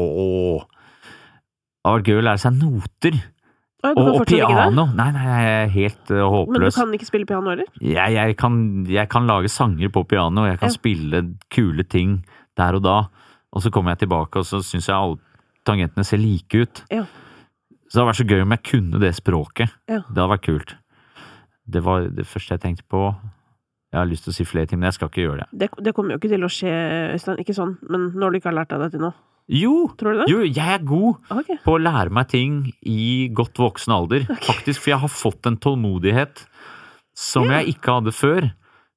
Åh. 0.00 0.64
Det 1.82 1.90
hadde 1.90 1.98
vært 1.98 2.08
gøy 2.08 2.18
å 2.20 2.26
lære 2.28 2.40
seg 2.42 2.58
noter. 2.60 3.16
Og, 3.82 3.98
og 3.98 4.20
piano. 4.30 4.84
Nei, 4.94 5.08
nei, 5.10 5.22
jeg 5.26 5.54
er 5.64 5.70
helt 5.74 6.10
uh, 6.14 6.36
Men 6.46 6.62
du 6.62 6.68
kan 6.70 6.92
ikke 6.94 7.08
spille 7.08 7.26
piano 7.26 7.50
heller? 7.50 7.66
Jeg, 7.82 8.12
jeg, 8.14 8.36
kan, 8.38 8.60
jeg 8.86 9.08
kan 9.10 9.26
lage 9.26 9.50
sanger 9.50 9.90
på 9.90 10.04
piano, 10.06 10.44
jeg 10.46 10.60
kan 10.60 10.70
Ja. 10.70 10.76
spille 10.76 11.22
kule 11.50 11.82
ting 11.90 12.20
der 12.58 12.78
og 12.78 12.84
da. 12.84 12.96
Og 13.52 13.64
så 13.64 13.72
kommer 13.72 13.92
jeg 13.92 14.04
tilbake, 14.06 14.40
og 14.40 14.48
så 14.48 14.62
syns 14.64 14.88
jeg 14.88 14.96
alle 14.96 15.18
tangentene 15.68 16.04
ser 16.06 16.20
like 16.20 16.62
ut. 16.64 16.84
Ja. 16.92 17.04
Så 17.86 17.98
det 17.98 18.00
hadde 18.00 18.08
vært 18.08 18.20
så 18.22 18.28
gøy 18.30 18.42
om 18.44 18.54
jeg 18.54 18.64
kunne 18.70 19.02
det 19.02 19.12
språket. 19.18 19.74
Ja. 19.90 20.00
Det 20.08 20.16
hadde 20.16 20.32
vært 20.32 20.46
kult. 20.46 20.76
Det 21.72 21.82
var 21.84 22.08
det 22.08 22.26
første 22.26 22.56
jeg 22.56 22.62
tenkte 22.62 22.86
på. 22.90 23.02
Jeg 23.92 24.00
har 24.00 24.08
lyst 24.08 24.24
til 24.24 24.32
å 24.32 24.36
si 24.38 24.46
flere 24.48 24.70
ting, 24.70 24.80
men 24.80 24.88
jeg 24.88 24.96
skal 24.96 25.10
ikke 25.10 25.26
gjøre 25.26 25.42
det. 25.42 25.48
Det, 25.60 25.68
det 25.84 25.92
kommer 25.92 26.14
jo 26.14 26.22
ikke 26.22 26.32
til 26.32 26.46
å 26.46 26.48
skje, 26.50 26.72
Øystein. 27.12 27.42
Ikke 27.42 27.56
sånn, 27.56 27.74
men 27.92 28.08
når 28.16 28.32
du 28.32 28.38
ikke 28.38 28.48
har 28.48 28.56
lært 28.62 28.72
deg 28.72 28.86
det 28.86 28.94
til 28.94 29.04
nå. 29.04 29.12
Jo! 29.52 29.74
Tror 30.00 30.14
du 30.14 30.22
det? 30.22 30.28
Jo, 30.30 30.40
jeg 30.46 30.72
er 30.78 30.86
god 30.88 31.34
okay. 31.34 31.58
på 31.60 31.74
å 31.76 31.82
lære 31.82 32.14
meg 32.14 32.30
ting 32.32 32.56
i 32.88 33.28
godt 33.36 33.60
voksen 33.60 33.92
alder. 33.92 34.24
Faktisk, 34.48 34.80
for 34.80 34.94
jeg 34.94 35.02
har 35.02 35.12
fått 35.12 35.50
en 35.50 35.60
tålmodighet 35.60 36.46
som 37.18 37.44
yeah. 37.44 37.60
jeg 37.60 37.76
ikke 37.76 37.98
hadde 37.98 38.16
før. 38.16 38.48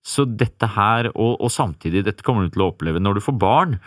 Så 0.05 0.27
dette 0.37 0.67
her, 0.75 1.07
og, 1.15 1.39
og 1.41 1.49
samtidig, 1.49 2.03
dette 2.05 2.21
kommer 2.25 2.45
du 2.45 2.53
til 2.53 2.61
å 2.65 2.71
oppleve 2.73 2.99
når 3.01 3.17
du 3.17 3.23
får 3.25 3.37
barn. 3.41 3.79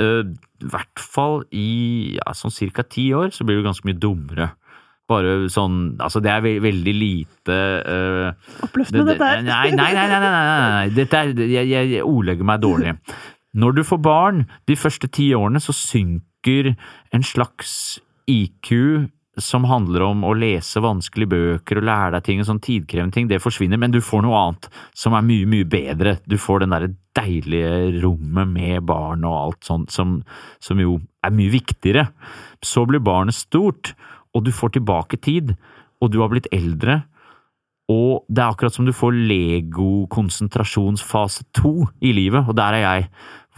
eh, 0.00 0.22
I 0.64 0.70
hvert 0.72 0.98
fall 1.04 1.42
i 1.52 2.14
ja, 2.16 2.32
sånn 2.32 2.54
cirka 2.54 2.82
ti 2.88 3.10
år, 3.14 3.28
så 3.36 3.44
blir 3.44 3.60
du 3.60 3.66
ganske 3.66 3.84
mye 3.84 3.98
dummere. 4.00 4.46
Bare 5.06 5.34
sånn 5.52 5.98
Altså, 6.00 6.22
det 6.24 6.30
er 6.32 6.40
ve 6.40 6.54
veldig 6.64 6.92
lite 6.96 7.56
uh, 7.84 8.30
Oppløftende, 8.64 9.04
det- 9.04 9.18
dette 9.18 9.26
her. 9.28 9.42
Nei, 9.44 9.70
nei, 9.76 9.90
nei, 9.92 10.06
nei, 10.08 10.20
nei, 10.24 10.70
nei. 10.72 10.88
Dette 10.96 11.18
er, 11.20 11.34
jeg, 11.44 11.68
jeg 11.92 12.02
ordlegger 12.08 12.48
meg 12.48 12.62
dårlig. 12.64 12.94
Når 13.54 13.76
du 13.76 13.82
får 13.84 14.00
barn, 14.02 14.40
de 14.66 14.74
første 14.80 15.06
ti 15.12 15.28
årene, 15.36 15.60
så 15.60 15.76
synker 15.76 16.72
en 17.12 17.22
slags 17.22 18.00
IQ 18.26 18.72
som 19.40 19.64
handler 19.66 20.04
om 20.06 20.22
å 20.26 20.34
lese 20.38 20.82
vanskelige 20.82 21.32
bøker 21.32 21.80
og 21.80 21.86
lære 21.88 22.12
deg 22.16 22.26
ting 22.26 22.42
og 22.42 22.48
sånn 22.48 22.62
tidkrevende 22.62 23.16
ting, 23.16 23.28
det 23.30 23.42
forsvinner, 23.42 23.80
men 23.80 23.94
du 23.94 24.00
får 24.04 24.22
noe 24.24 24.40
annet 24.40 24.68
som 24.94 25.16
er 25.16 25.26
mye, 25.26 25.46
mye 25.50 25.66
bedre. 25.66 26.16
Du 26.30 26.36
får 26.38 26.62
den 26.62 26.74
derre 26.74 26.92
deilige 27.18 28.02
rommet 28.04 28.48
med 28.50 28.86
barn 28.86 29.26
og 29.26 29.38
alt 29.38 29.62
sånt 29.66 29.94
som, 29.94 30.20
som 30.62 30.80
jo 30.82 31.00
er 31.24 31.34
mye 31.34 31.54
viktigere. 31.54 32.04
Så 32.64 32.86
blir 32.88 33.02
barnet 33.04 33.36
stort, 33.36 33.94
og 34.34 34.40
du 34.46 34.52
får 34.54 34.70
tilbake 34.76 35.16
tid, 35.22 35.46
og 36.02 36.06
du 36.12 36.18
har 36.22 36.30
blitt 36.32 36.52
eldre, 36.54 36.94
og 37.92 38.24
det 38.32 38.40
er 38.40 38.48
akkurat 38.48 38.72
som 38.72 38.86
du 38.86 38.94
får 38.96 39.12
Lego-konsentrasjonsfase 39.28 41.44
to 41.52 41.84
i 42.00 42.12
livet, 42.16 42.48
og 42.48 42.56
der 42.56 42.72
er 42.78 42.82
jeg. 42.84 43.08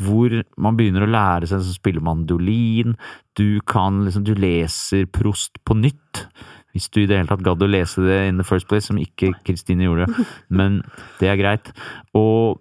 Hvor 0.03 0.33
man 0.61 0.77
begynner 0.77 1.07
å 1.07 1.11
lære 1.11 1.49
seg 1.49 1.63
å 1.63 1.73
spille 1.77 2.03
mandolin, 2.05 2.97
du 3.39 3.61
kan 3.67 4.03
liksom, 4.05 4.25
du 4.29 4.35
leser 4.37 5.07
Prost 5.09 5.57
på 5.65 5.77
nytt. 5.79 6.27
Hvis 6.77 6.91
du 6.93 7.01
i 7.03 7.07
det 7.09 7.17
hele 7.17 7.31
tatt 7.31 7.45
gadd 7.47 7.63
å 7.65 7.69
lese 7.71 8.03
det 8.05 8.19
in 8.29 8.37
the 8.37 8.45
first 8.45 8.69
place, 8.69 8.85
som 8.91 8.99
ikke 9.01 9.31
Kristine 9.47 9.87
gjorde. 9.87 10.11
Men 10.53 10.83
det 11.21 11.31
er 11.33 11.39
greit. 11.41 11.71
Og 12.13 12.61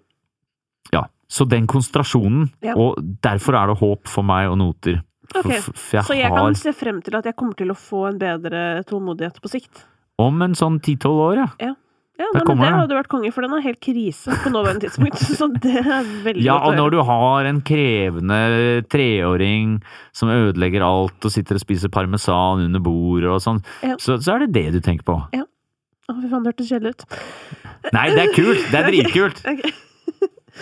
ja, 0.94 1.04
så 1.28 1.44
den 1.50 1.66
konsentrasjonen, 1.68 2.48
Ja. 2.64 2.72
og 2.80 2.96
derfor 3.22 3.58
er 3.60 3.66
det 3.72 3.78
håp 3.82 4.08
for 4.08 4.24
meg 4.24 4.48
og 4.48 4.56
noter. 4.62 5.02
Okay. 5.34 5.58
Ok, 5.58 5.62
for, 5.66 5.72
for 5.74 5.96
jeg 5.98 6.04
Så 6.06 6.14
jeg 6.16 6.30
har 6.30 6.38
kan 6.38 6.54
se 6.54 6.72
frem 6.72 7.02
til 7.02 7.16
at 7.18 7.26
jeg 7.26 7.36
kommer 7.36 7.56
til 7.58 7.72
å 7.74 7.76
få 7.76 8.06
en 8.08 8.18
bedre 8.20 8.82
tålmodighet 8.88 9.40
på 9.42 9.50
sikt. 9.50 9.84
om 10.22 10.40
en 10.40 10.54
sånn 10.56 10.78
ti-tolv 10.80 11.18
år, 11.20 11.36
ja. 11.42 11.48
Ja, 11.60 11.74
Der 12.16 12.30
nei, 12.32 12.42
men 12.48 12.62
Det 12.64 12.68
hadde 12.80 12.96
vært 12.96 13.08
konge, 13.12 13.30
for 13.34 13.44
den 13.44 13.52
er 13.58 13.64
helt 13.66 13.80
krise 13.84 14.36
på 14.40 14.52
nåværende 14.52 14.86
tidspunkt. 14.86 15.20
Så 15.38 15.48
det 15.52 15.74
er 15.82 16.06
veldig 16.24 16.44
Ja, 16.46 16.56
og 16.64 16.76
når 16.78 16.94
du 16.94 17.00
har 17.04 17.48
en 17.50 17.60
krevende 17.66 18.38
treåring 18.92 19.76
som 20.16 20.32
ødelegger 20.32 20.84
alt 20.86 21.28
og 21.28 21.34
sitter 21.34 21.60
og 21.60 21.64
spiser 21.66 21.92
parmesan 21.92 22.64
under 22.70 22.80
bordet 22.80 23.28
og 23.34 23.42
sånn, 23.44 23.60
Ja. 23.84 23.98
så, 24.00 24.16
så 24.16 24.36
er 24.36 24.46
det 24.46 24.52
det 24.56 24.66
du 24.78 24.80
tenker 24.80 25.04
på. 25.04 25.18
Å, 25.36 26.14
fy 26.22 26.28
faen, 26.30 26.44
det 26.46 26.52
hørtes 26.54 26.70
kjedelig 26.70 26.94
ut. 26.96 27.04
Nei, 27.92 28.06
det 28.14 28.22
er 28.24 28.32
kult! 28.36 28.62
Det 28.70 28.78
er 28.80 28.88
dritkult! 28.92 29.42
dritkult! 29.44 29.66
Ok. 29.66 29.85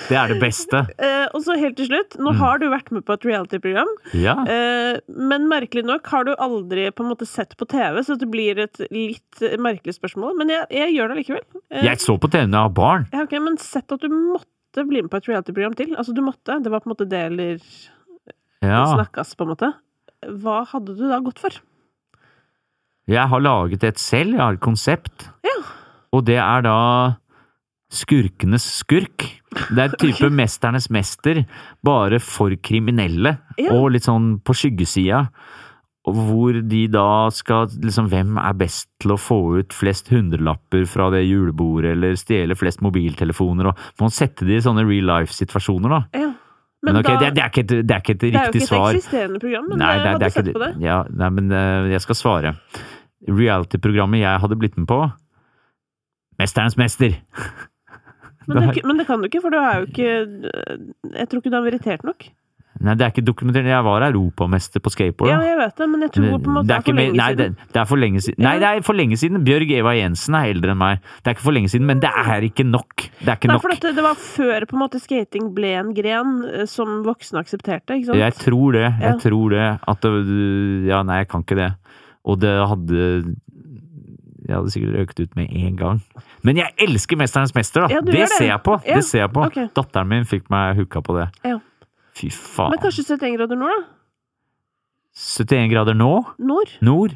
Det 0.09 0.17
er 0.19 0.29
det 0.33 0.41
beste. 0.43 0.81
Eh, 0.99 1.27
og 1.35 1.43
så 1.45 1.55
helt 1.59 1.77
til 1.79 1.87
slutt, 1.87 2.17
nå 2.19 2.33
Mm. 2.33 2.39
har 2.41 2.59
du 2.59 2.65
vært 2.69 2.91
med 2.91 3.05
på 3.07 3.13
et 3.15 3.25
reality-program, 3.25 3.87
Ja. 4.13 4.35
eh, 4.45 4.99
men 5.09 5.47
merkelig 5.49 5.85
nok 5.87 6.07
har 6.11 6.25
du 6.25 6.35
aldri 6.35 6.91
på 6.91 7.05
en 7.05 7.11
måte 7.15 7.27
sett 7.27 7.57
på 7.57 7.67
TV, 7.69 8.01
så 8.03 8.19
det 8.19 8.29
blir 8.31 8.59
et 8.59 8.77
litt 8.91 9.39
merkelig 9.59 9.95
spørsmål. 9.95 10.37
Men 10.37 10.49
jeg, 10.49 10.67
jeg 10.71 10.95
gjør 10.97 11.09
det 11.15 11.17
likevel. 11.23 11.45
Eh, 11.71 11.85
Jeg 11.85 11.99
så 12.03 12.19
på 12.19 12.29
TV 12.31 12.51
da 12.51 12.65
jeg 12.65 12.71
var 12.73 12.75
barn. 12.75 13.07
ja, 13.13 13.23
ok, 13.23 13.33
men 13.41 13.57
sett 13.57 13.93
at 13.93 14.01
du 14.01 14.09
måtte 14.09 14.89
bli 14.89 15.03
med 15.03 15.11
på 15.11 15.17
et 15.23 15.29
reality-program 15.29 15.75
til. 15.77 15.95
Altså, 15.97 16.13
du 16.13 16.21
måtte. 16.23 16.61
Det 16.63 16.71
var 16.71 16.81
på 16.81 16.91
en 16.91 16.95
måte 16.97 17.09
det 17.09 17.23
eller 17.31 17.61
Ja. 18.63 18.85
snakkes, 18.97 19.37
på 19.37 19.43
en 19.47 19.55
måte. 19.55 19.75
Hva 20.27 20.67
hadde 20.67 20.97
du 20.97 21.09
da 21.09 21.21
gått 21.21 21.39
for? 21.39 21.51
Jeg 23.07 23.29
har 23.29 23.41
laget 23.41 23.85
et 23.85 23.99
selv, 24.01 24.33
jeg 24.33 24.41
har 24.41 24.55
et 24.57 24.61
konsept. 24.65 25.29
Ja. 25.45 25.63
Og 26.13 26.25
det 26.25 26.39
er 26.41 26.63
da 26.63 27.17
Skurkenes 27.95 28.65
skurk. 28.81 29.25
Det 29.71 29.79
er 29.85 29.93
type 30.01 30.29
Mesternes 30.35 30.89
mester, 30.91 31.45
bare 31.87 32.19
for 32.23 32.55
kriminelle. 32.59 33.37
Ja. 33.61 33.71
Og 33.77 33.93
litt 33.95 34.09
sånn 34.09 34.35
på 34.45 34.57
skyggesida. 34.59 35.29
Hvor 36.05 36.59
de 36.69 36.83
da 36.93 37.31
skal 37.33 37.71
liksom 37.81 38.11
Hvem 38.13 38.35
er 38.37 38.57
best 38.61 38.91
til 39.01 39.15
å 39.15 39.17
få 39.17 39.39
ut 39.63 39.73
flest 39.73 40.11
hundrelapper 40.13 40.85
fra 40.91 41.07
det 41.15 41.23
julebordet, 41.25 41.95
eller 41.97 42.19
stjele 42.21 42.57
flest 42.61 42.83
mobiltelefoner, 42.85 43.71
og 43.71 44.03
må 44.03 44.11
sette 44.13 44.45
de 44.45 44.59
i 44.59 44.65
sånne 44.65 44.85
real 44.85 45.09
life-situasjoner, 45.15 45.95
da. 45.95 46.03
Ja. 46.21 46.33
Men, 46.85 46.99
ok, 47.01 47.07
da- 47.09 47.17
det, 47.23 47.31
det, 47.39 47.41
er 47.41 47.49
ikke 47.55 47.63
et, 47.65 47.73
det 47.89 47.95
er 47.97 48.03
ikke 48.03 48.13
et 48.19 48.21
det 48.21 48.29
er 48.29 48.35
jo 48.35 48.41
riktig 48.51 48.67
ikke 48.67 48.77
et 48.83 48.97
eksisterende 48.99 49.41
program, 49.41 49.69
men 49.71 49.79
Nei, 49.81 49.93
det, 49.95 50.03
er- 50.05 50.13
hadde 50.19 50.27
er 50.29 50.35
sett 50.35 50.51
på 50.53 50.61
det. 50.67 50.73
Ja, 50.85 50.99
nei, 51.23 51.31
men 51.39 51.53
eh, 51.57 51.87
jeg 51.95 52.05
skal 52.05 52.19
svare. 52.21 52.53
Reality-programmet 53.31 54.21
jeg 54.21 54.43
hadde 54.43 54.59
blitt 54.61 54.77
med 54.77 54.91
på 54.91 54.99
Mesterens 56.37 56.77
mester! 56.77 57.17
Men 58.47 58.69
det, 58.69 58.85
men 58.85 58.97
det 59.01 59.07
kan 59.09 59.21
du 59.23 59.29
ikke, 59.31 59.41
for 59.43 59.51
du 59.51 59.57
er 59.59 59.81
jo 59.81 59.87
ikke 59.87 60.09
Jeg 61.15 61.29
tror 61.29 61.41
ikke 61.41 61.51
du 61.53 61.57
har 61.61 61.65
merittert 61.69 62.05
nok. 62.05 62.27
Nei, 62.85 62.93
det 62.99 63.05
er 63.07 63.11
ikke 63.13 63.23
dokumentert. 63.25 63.69
Jeg 63.71 63.85
var 63.87 64.03
europamester 64.03 64.83
på 64.83 64.91
skateboard. 64.91 65.31
Ja, 65.31 65.37
jeg 65.47 65.57
vet 65.61 65.77
det, 65.79 65.87
men 65.89 66.01
jeg 66.03 66.11
tror 66.17 66.33
på 66.43 66.51
en 66.51 66.57
måte 66.57 66.67
det 66.67 66.75
er 66.75 66.81
ikke 66.83 66.91
for 66.91 66.97
mer- 66.99 67.07
lenge 67.07 67.21
nei, 67.21 67.29
siden. 67.37 67.55
Det, 67.55 67.69
det 67.73 67.81
er 67.81 67.85
for 67.87 68.01
lenge 68.03 68.21
siden. 68.25 68.43
Nei, 68.45 68.55
det 68.59 68.67
er 68.71 68.81
for 68.89 68.99
lenge 68.99 69.17
siden. 69.23 69.45
Bjørg 69.47 69.71
Eva 69.79 69.93
Jensen 69.95 70.35
er 70.35 70.49
eldre 70.51 70.75
enn 70.75 70.81
meg. 70.83 70.99
Det 71.23 71.31
er 71.31 71.37
ikke 71.37 71.47
for 71.47 71.55
lenge 71.55 71.71
siden, 71.71 71.87
men 71.87 72.03
det 72.03 72.11
er 72.11 72.49
ikke 72.49 72.67
nok. 72.67 73.07
Det 73.21 73.31
er 73.31 73.39
ikke 73.39 73.49
Nei, 73.53 73.55
nok. 73.55 73.63
for 73.63 73.75
dette, 73.77 73.95
det 73.95 74.05
var 74.09 74.19
før 74.27 74.67
på 74.67 74.75
en 74.77 74.83
måte 74.83 75.01
skating 75.01 75.53
ble 75.55 75.71
en 75.79 75.95
gren 75.95 76.35
eh, 76.51 76.67
som 76.67 76.99
voksne 77.07 77.41
aksepterte, 77.47 77.95
ikke 78.01 78.11
sant? 78.11 78.19
Jeg 78.25 78.35
tror 78.43 78.73
det. 78.75 78.85
Jeg 78.91 79.07
Ja. 79.07 79.17
tror 79.23 79.55
det. 79.55 79.71
At 79.95 80.01
det 80.03 80.13
Ja, 80.91 81.03
nei, 81.07 81.19
jeg 81.23 81.29
kan 81.31 81.47
ikke 81.47 81.57
det. 81.63 81.71
Og 82.27 82.41
det 82.41 82.53
hadde 82.69 83.37
Jeg 84.47 84.57
hadde 84.57 84.71
sikkert 84.75 84.95
røket 84.99 85.21
ut 85.25 85.37
med 85.37 85.53
en 85.57 85.77
gang. 85.77 86.01
Men 86.45 86.57
jeg 86.61 86.75
elsker 86.85 87.17
Mesterens 87.17 87.55
mester, 87.57 87.87
da! 87.87 87.89
Ja, 87.95 88.01
det 88.05 88.29
ser 88.29 88.47
jeg 88.51 88.61
på! 88.67 88.75
Ja, 88.85 88.95
Det 89.01 89.05
ser 89.09 89.23
jeg 89.25 89.33
på. 89.33 89.45
Okay. 89.47 89.69
Datteren 89.75 90.09
min 90.11 90.25
fikk 90.29 90.51
meg 90.53 90.77
hooka 90.77 91.01
på 91.03 91.17
det. 91.19 91.29
Ja. 91.45 91.59
Fy 92.15 92.29
faen. 92.31 92.71
Men 92.75 92.79
kanskje 92.85 93.05
71 93.17 93.37
grader 93.39 93.57
nord, 93.57 93.73
da? 93.75 93.85
71 95.15 95.71
grader 95.73 95.95
nå? 95.99 96.11
Nord? 96.39 96.75
Nord? 96.85 97.15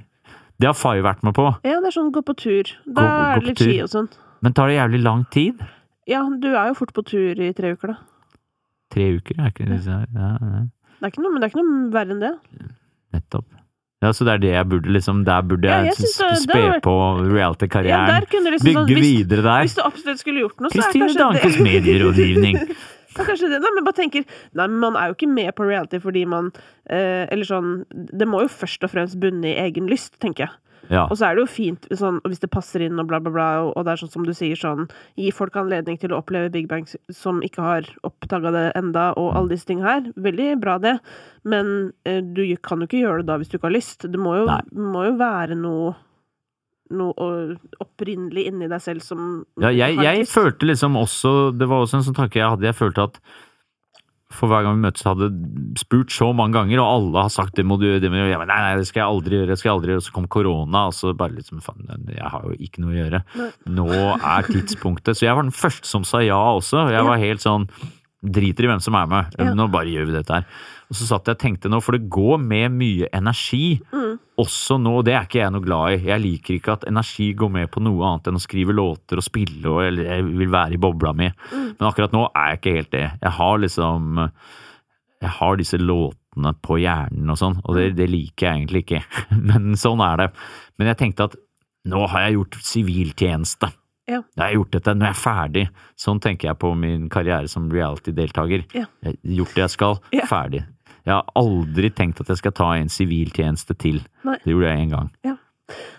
Det 0.58 0.66
har 0.66 0.74
Fay 0.74 1.02
vært 1.04 1.22
med 1.26 1.34
på. 1.36 1.44
Ja, 1.66 1.78
det 1.82 1.90
er 1.92 1.94
sånn 1.94 2.10
gå 2.14 2.22
på 2.26 2.34
tur. 2.38 2.70
Da 2.86 3.02
Gå- 3.02 3.08
er 3.36 3.40
det 3.42 3.46
litt 3.52 3.62
ski 3.62 3.76
og 3.84 3.90
sånn. 3.92 4.08
Men 4.42 4.54
tar 4.54 4.68
det 4.70 4.78
jævlig 4.78 5.02
lang 5.02 5.24
tid? 5.34 5.60
Ja, 6.08 6.22
du 6.30 6.48
er 6.54 6.68
jo 6.70 6.74
fort 6.78 6.92
på 6.96 7.04
tur 7.06 7.38
i 7.38 7.52
tre 7.52 7.74
uker, 7.76 7.92
da. 7.94 7.98
Tre 8.90 9.06
uker, 9.18 9.38
er 9.38 9.50
ikke 9.52 9.66
det? 9.68 9.80
Ja, 9.86 10.00
ja, 10.14 10.28
Det 10.98 11.04
er 11.06 11.10
ikke 11.12 11.22
noe, 11.22 11.32
men 11.34 11.40
det 11.42 11.46
er 11.46 11.52
ikke 11.52 11.62
noe 11.62 11.90
verre 11.94 12.14
enn 12.16 12.22
det. 12.22 12.32
nettopp. 13.14 13.44
Ja, 13.98 14.12
så 14.14 14.22
det 14.26 14.36
er 14.36 14.42
det 14.42 14.50
jeg 14.52 14.66
burde 14.70 14.92
liksom 14.94 15.24
Der 15.26 15.40
burde 15.42 15.66
Ja, 15.66 15.80
jeg, 15.88 15.96
jeg 15.98 16.42
spe 16.44 16.60
var... 16.60 16.76
på 16.84 16.92
reality-karrieren. 17.24 18.12
Ja, 18.12 18.20
liksom 18.22 18.46
sånn 18.46 18.86
Bygge 18.86 18.94
hvis, 18.94 19.08
videre 19.08 19.42
der. 19.42 19.64
hvis 19.66 19.74
du 19.74 19.82
absolutt 19.82 20.22
skulle 20.22 20.44
gjort 20.44 20.62
noe, 20.62 20.70
så 20.70 20.84
er 20.84 20.94
kanskje 20.94 21.24
Dankes 21.24 21.58
det 21.58 21.66
medierådgivning. 21.66 22.62
Ja, 23.18 23.24
kanskje 23.24 23.48
det. 23.50 23.56
Nei, 23.64 23.70
men 23.74 23.86
bare 23.86 23.96
tenker 23.96 24.26
Nei, 24.54 24.66
man 24.70 24.94
er 25.00 25.08
jo 25.10 25.16
ikke 25.16 25.30
med 25.32 25.48
på 25.58 25.64
reality 25.66 25.98
fordi 25.98 26.20
man 26.28 26.52
eh, 26.52 27.24
Eller 27.24 27.48
sånn 27.48 27.70
Det 27.90 28.28
må 28.30 28.44
jo 28.44 28.50
først 28.52 28.84
og 28.86 28.92
fremst 28.92 29.18
bunne 29.18 29.48
i 29.48 29.56
egen 29.64 29.88
lyst, 29.90 30.12
tenker 30.22 30.44
jeg. 30.44 30.52
Ja. 30.88 31.04
Og 31.08 31.18
så 31.20 31.28
er 31.28 31.36
det 31.36 31.44
jo 31.44 31.50
fint 31.50 31.86
sånn, 32.00 32.20
hvis 32.24 32.42
det 32.42 32.50
passer 32.52 32.84
inn 32.84 33.00
og 33.00 33.08
bla, 33.10 33.20
bla, 33.20 33.32
bla, 33.34 33.48
og, 33.68 33.78
det 33.84 33.94
er 33.94 34.02
sånn 34.02 34.12
som 34.12 34.26
du 34.26 34.32
sier, 34.36 34.56
sånn 34.58 34.88
Gi 35.20 35.30
folk 35.34 35.56
anledning 35.60 35.98
til 36.00 36.14
å 36.14 36.20
oppleve 36.22 36.52
Big 36.54 36.68
Bang 36.70 36.88
som 37.14 37.42
ikke 37.44 37.64
har 37.64 37.88
oppdaga 38.08 38.52
det 38.54 38.66
enda, 38.78 39.10
og 39.20 39.34
alle 39.36 39.52
disse 39.54 39.68
tingene 39.68 39.88
her. 39.88 40.10
Veldig 40.16 40.50
bra, 40.62 40.78
det. 40.82 40.98
Men 41.48 41.92
eh, 42.08 42.20
du 42.22 42.42
kan 42.64 42.80
jo 42.80 42.88
ikke 42.88 43.02
gjøre 43.02 43.22
det 43.22 43.30
da 43.30 43.38
hvis 43.40 43.52
du 43.52 43.58
ikke 43.58 43.68
har 43.68 43.76
lyst. 43.76 44.08
Det 44.08 44.20
må 44.20 44.36
jo, 44.40 44.46
må 44.72 45.08
jo 45.10 45.16
være 45.20 45.58
noe 45.58 45.96
noe 46.88 47.56
opprinnelig 47.82 48.46
inni 48.48 48.68
deg 48.70 48.80
selv 48.80 49.04
som 49.04 49.42
Ja, 49.60 49.68
jeg, 49.68 49.98
jeg 50.00 50.24
følte 50.30 50.70
liksom 50.70 50.94
også 50.96 51.50
Det 51.52 51.66
var 51.68 51.82
også 51.84 51.98
en 51.98 52.06
sånn 52.06 52.16
tanke 52.16 52.40
jeg 52.40 52.48
hadde. 52.48 52.64
Jeg 52.64 52.78
følte 52.78 53.04
at 53.10 53.20
for 54.34 54.50
hver 54.50 54.64
gang 54.66 54.76
vi 54.76 54.84
møtes, 54.84 55.06
hadde 55.08 55.30
spurt 55.80 56.12
så 56.12 56.28
mange 56.36 56.58
ganger, 56.58 56.82
og 56.82 56.88
alle 56.88 57.22
har 57.24 57.32
sagt 57.32 57.56
det 57.56 57.64
må 57.64 57.78
du 57.80 57.86
gjøre, 57.86 58.02
det 58.02 58.10
må 58.12 58.18
du 58.20 58.26
gjøre. 58.26 58.48
Nei, 58.50 58.58
nei, 58.60 58.74
det 58.76 58.88
skal 58.90 59.00
jeg 59.00 59.08
aldri 59.14 59.38
gjøre, 59.38 59.48
det 59.48 59.56
skal 59.58 59.70
jeg 59.70 59.76
aldri 59.78 59.94
gjøre. 59.94 60.02
Og 60.02 60.06
så 60.08 60.16
kom 60.16 60.26
korona, 60.36 60.82
og 60.90 60.96
så 60.96 61.12
bare 61.16 61.38
liksom 61.38 61.62
faen, 61.64 61.86
jeg 62.12 62.32
har 62.34 62.44
jo 62.44 62.56
ikke 62.68 62.84
noe 62.84 62.92
å 62.92 62.98
gjøre. 62.98 63.22
Nå 63.72 63.86
er 64.16 64.50
tidspunktet. 64.50 65.16
Så 65.16 65.24
jeg 65.24 65.38
var 65.38 65.48
den 65.48 65.56
første 65.56 65.88
som 65.88 66.04
sa 66.04 66.20
ja 66.24 66.36
også. 66.58 66.90
Jeg 66.92 67.08
var 67.08 67.22
helt 67.24 67.44
sånn 67.44 67.68
driter 68.18 68.66
i 68.66 68.72
hvem 68.72 68.82
som 68.82 68.98
er 68.98 69.08
med, 69.08 69.38
nå 69.56 69.68
bare 69.72 69.92
gjør 69.94 70.10
vi 70.10 70.18
dette 70.18 70.40
her. 70.40 70.60
Og 70.88 70.96
så 70.96 71.04
satt 71.04 71.28
jeg 71.28 71.36
og 71.36 71.40
tenkte 71.42 71.68
nå, 71.68 71.82
for 71.84 71.92
det 71.96 72.08
går 72.08 72.38
med 72.40 72.72
mye 72.78 73.08
energi. 73.12 73.76
Mm. 73.92 74.14
Også 74.40 74.78
nå, 74.80 74.94
det 75.04 75.12
er 75.12 75.26
ikke 75.26 75.42
jeg 75.42 75.52
noe 75.52 75.64
glad 75.66 75.96
i. 75.98 75.98
Jeg 76.08 76.22
liker 76.24 76.54
ikke 76.54 76.76
at 76.78 76.86
energi 76.88 77.26
går 77.36 77.50
med 77.58 77.68
på 77.74 77.82
noe 77.84 78.06
annet 78.08 78.30
enn 78.30 78.38
å 78.38 78.40
skrive 78.40 78.72
låter 78.76 79.20
og 79.20 79.26
spille, 79.26 79.60
og, 79.68 79.82
eller 79.84 80.08
jeg 80.08 80.24
vil 80.30 80.54
være 80.54 80.78
i 80.78 80.80
bobla 80.80 81.12
mi. 81.18 81.28
Mm. 81.52 81.66
Men 81.74 81.88
akkurat 81.90 82.14
nå 82.16 82.22
er 82.30 82.54
jeg 82.54 82.60
ikke 82.62 82.76
helt 82.78 82.92
det. 82.94 83.04
Jeg 83.20 83.34
har 83.40 83.60
liksom 83.66 84.22
Jeg 85.18 85.34
har 85.34 85.56
disse 85.58 85.78
låtene 85.82 86.52
på 86.62 86.78
hjernen 86.78 87.34
og 87.34 87.36
sånn, 87.40 87.58
og 87.66 87.74
det, 87.76 87.88
det 87.98 88.06
liker 88.08 88.46
jeg 88.46 88.60
egentlig 88.62 88.84
ikke. 88.86 89.02
Men 89.50 89.74
sånn 89.76 90.00
er 90.06 90.16
det. 90.22 90.28
Men 90.78 90.92
jeg 90.92 91.00
tenkte 91.02 91.26
at 91.28 91.36
nå 91.88 92.06
har 92.12 92.28
jeg 92.28 92.38
gjort 92.38 92.58
siviltjeneste. 92.68 93.70
Ja. 94.08 94.22
Jeg 94.38 94.40
har 94.40 94.54
gjort 94.54 94.72
dette, 94.72 94.94
nå 94.96 95.04
er 95.04 95.10
jeg 95.12 95.20
ferdig. 95.20 95.64
Sånn 96.00 96.20
tenker 96.24 96.48
jeg 96.48 96.58
på 96.62 96.70
min 96.78 97.08
karriere 97.12 97.48
som 97.50 97.66
reality-deltaker. 97.72 98.64
Ja. 98.72 98.86
Jeg 99.04 99.10
har 99.10 99.34
Gjort 99.40 99.54
det 99.58 99.64
jeg 99.66 99.74
skal, 99.74 99.98
Ja. 100.16 100.24
ferdig. 100.30 100.62
Jeg 101.08 101.16
har 101.16 101.30
aldri 101.40 101.88
tenkt 101.96 102.20
at 102.20 102.28
jeg 102.28 102.42
skal 102.42 102.52
ta 102.52 102.72
en 102.76 102.90
siviltjeneste 102.92 103.76
til. 103.80 104.02
Nei. 104.28 104.36
Det 104.42 104.52
gjorde 104.52 104.72
jeg 104.74 104.82
en 104.84 104.92
gang. 104.92 105.12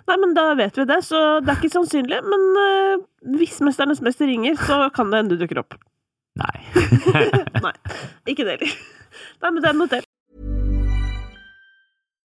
Nei, 0.09 0.17
men 0.17 0.35
da 0.37 0.45
vet 0.57 0.77
vi 0.77 0.85
det, 0.89 0.99
så 1.05 1.21
det 1.41 1.53
er 1.53 1.57
ikke 1.59 1.73
sannsynlig. 1.73 2.19
Men 2.25 2.45
uh, 2.57 3.07
hvis 3.37 3.57
Mesternes 3.65 4.03
mester 4.05 4.29
ringer, 4.29 4.57
så 4.61 4.87
kan 4.93 5.09
det 5.09 5.23
hende 5.23 5.37
du 5.37 5.41
dukker 5.41 5.63
opp. 5.63 5.77
Nei. 6.39 6.55
Nei, 7.65 7.75
ikke 8.29 8.45
det 8.45 8.57
heller. 8.57 8.77
Nei, 9.41 9.51
men 9.51 9.61
det 9.63 9.73
er 9.73 9.77
notert. 9.77 10.08